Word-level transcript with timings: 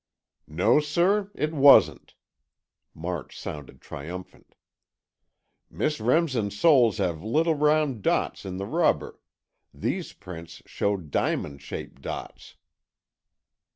"No, 0.47 0.79
sir, 0.79 1.29
it 1.35 1.53
wasn't!" 1.53 2.15
March 2.95 3.39
sounded 3.39 3.81
triumphant. 3.81 4.55
"Miss 5.69 5.99
Remsen's 6.01 6.59
soles 6.59 6.97
have 6.97 7.21
little 7.23 7.53
round 7.53 8.01
dots 8.01 8.43
in 8.43 8.57
the 8.57 8.65
rubber, 8.65 9.19
these 9.71 10.11
prints 10.13 10.63
showed 10.65 11.11
diamond 11.11 11.61
shaped 11.61 12.01
dots." 12.01 12.55